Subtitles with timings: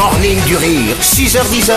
[0.00, 1.72] Morning du rire, 6h10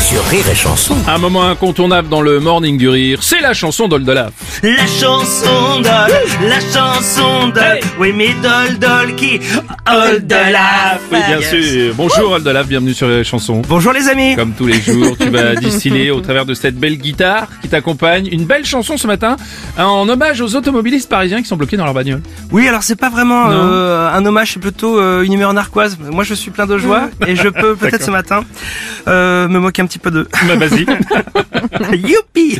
[0.00, 0.96] sur Rire et Chanson.
[1.06, 4.32] Un moment incontournable dans le morning du rire, c'est la chanson d'Oldolaf.
[4.62, 9.40] La chanson d'Ol, la chanson d'Ol, oui mais Dol Dol qui,
[9.86, 11.02] Oldolaf.
[11.12, 11.92] Oui, bien sûr.
[11.94, 13.60] Bonjour Oldolaf, bienvenue sur les chansons.
[13.68, 14.36] Bonjour les amis.
[14.36, 18.26] Comme tous les jours, tu vas distiller au travers de cette belle guitare qui t'accompagne
[18.32, 19.36] une belle chanson ce matin
[19.76, 22.22] en hommage aux automobilistes parisiens qui sont bloqués dans leur bagnole.
[22.52, 25.98] Oui alors c'est pas vraiment euh, un hommage, c'est plutôt euh, une humeur narquoise.
[26.00, 28.44] Moi je suis plein de joie et je peux peut-être ce matin
[29.08, 30.26] euh, me moquer un petit peu d'eux.
[30.46, 30.86] Bah vas-y.
[31.96, 32.58] Youpi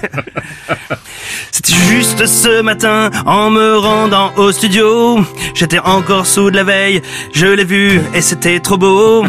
[1.50, 5.24] C'était juste ce matin, en me rendant au studio,
[5.54, 9.24] j'étais encore sous de la veille, je l'ai vue et c'était trop beau.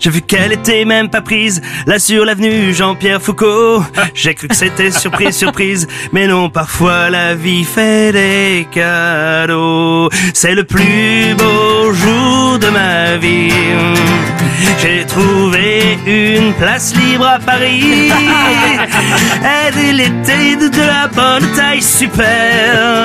[0.00, 3.82] J'ai vu qu'elle était même pas prise, là sur l'avenue Jean-Pierre Foucault.
[4.14, 10.08] J'ai cru que c'était surprise, surprise, mais non, parfois la vie fait des cadeaux.
[10.34, 13.52] C'est le plus beau jour de ma vie.
[14.80, 15.21] J'ai trouvé
[16.06, 18.10] une place libre à Paris.
[19.44, 23.01] Elle était de la bonne taille super.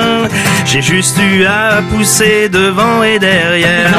[0.70, 3.90] J'ai juste eu à pousser devant et derrière.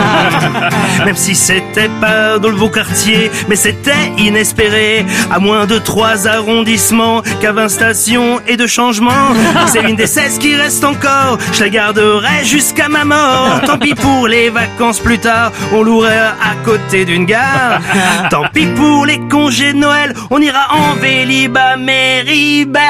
[1.06, 5.04] Même si c'était pas dans le beau quartier, mais c'était inespéré.
[5.32, 9.34] À moins de trois arrondissements, qu'à 20 stations et de changements.
[9.66, 11.40] C'est une des 16 qui reste encore.
[11.54, 13.62] Je la garderai jusqu'à ma mort.
[13.66, 15.52] Tant pis pour les vacances plus tard.
[15.74, 17.82] On louerait à côté d'une gare.
[18.30, 20.14] Tant pis pour les congés de Noël.
[20.30, 22.84] On ira en vélib à Méribel.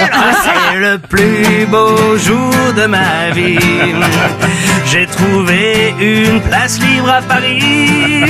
[0.42, 3.13] C'est le plus beau jour de ma
[4.86, 8.24] J'ai trouvé une place libre à Paris.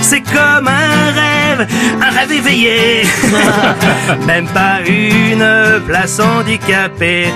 [0.00, 1.66] C'est comme un rêve,
[2.00, 3.02] un rêve éveillé.
[4.26, 7.28] Même pas une place handicapée.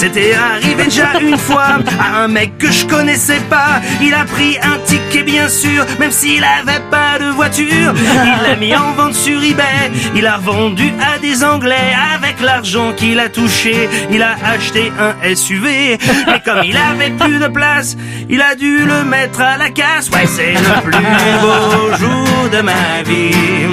[0.00, 3.82] C'était arrivé déjà une fois à un mec que je connaissais pas.
[4.00, 7.92] Il a pris un ticket bien sûr, même s'il avait pas de voiture.
[7.94, 9.90] Il l'a mis en vente sur eBay.
[10.14, 13.90] Il a vendu à des Anglais avec l'argent qu'il a touché.
[14.10, 17.94] Il a acheté un SUV, mais comme il avait plus de place,
[18.30, 20.08] il a dû le mettre à la casse.
[20.08, 20.96] Ouais, c'est le plus
[21.42, 23.68] beau jour de ma vie.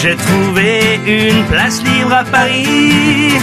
[0.00, 3.40] J'ai trouvé une place libre à Paris.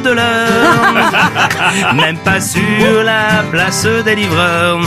[0.00, 1.94] L'heure.
[1.94, 4.80] Même pas sur la place des livreurs.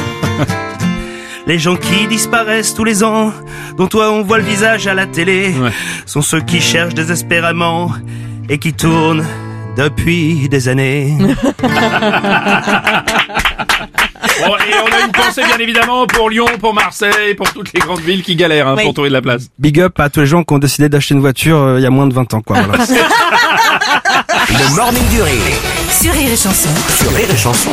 [1.47, 3.31] Les gens qui disparaissent tous les ans,
[3.77, 5.69] dont toi on voit le visage à la télé, Ouais.
[6.05, 7.91] sont ceux qui cherchent désespérément
[8.49, 9.23] et qui tournent
[9.77, 11.15] depuis des années.
[14.45, 17.79] Bon, et on a une pensée bien évidemment pour Lyon, pour Marseille, pour toutes les
[17.79, 18.83] grandes villes qui galèrent hein, Oui.
[18.83, 19.47] pour trouver de la place.
[19.59, 21.85] Big up à tous les gens qui ont décidé d'acheter une voiture euh, il y
[21.85, 22.61] a moins de 20 ans, quoi.
[22.61, 22.83] Voilà.
[24.49, 25.41] Le morning du rire
[25.89, 26.69] Sur Rire et Chanson.
[26.97, 27.71] sur Rire et Chanson.